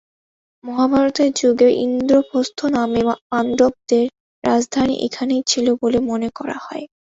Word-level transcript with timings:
মহাভারতের 0.63 1.29
যুগে 1.39 1.69
ইন্দ্রপ্রস্থ 1.85 2.59
নামে 2.75 3.01
পাণ্ডবদের 3.29 4.05
রাজধানী 4.43 4.95
এখানেই 5.05 5.43
ছিল 5.47 5.67
বলে 5.81 5.99
মনে 6.09 6.29
করা 6.37 6.57
হয়। 6.65 6.83